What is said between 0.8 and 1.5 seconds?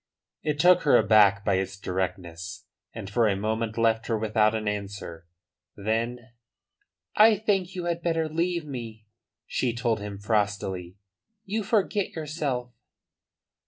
her aback